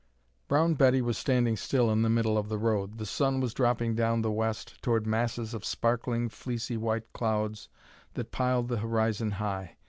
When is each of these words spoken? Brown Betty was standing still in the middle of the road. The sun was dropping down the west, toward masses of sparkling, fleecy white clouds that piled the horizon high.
Brown 0.47 0.73
Betty 0.73 0.99
was 0.99 1.15
standing 1.15 1.55
still 1.55 1.91
in 1.91 2.01
the 2.01 2.09
middle 2.09 2.35
of 2.35 2.49
the 2.49 2.57
road. 2.57 2.97
The 2.97 3.05
sun 3.05 3.39
was 3.39 3.53
dropping 3.53 3.93
down 3.93 4.23
the 4.23 4.31
west, 4.31 4.81
toward 4.81 5.05
masses 5.05 5.53
of 5.53 5.63
sparkling, 5.63 6.27
fleecy 6.27 6.75
white 6.75 7.13
clouds 7.13 7.69
that 8.15 8.31
piled 8.31 8.67
the 8.67 8.77
horizon 8.77 9.29
high. 9.29 9.75